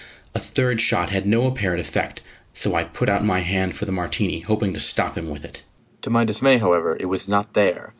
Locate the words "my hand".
3.23-3.75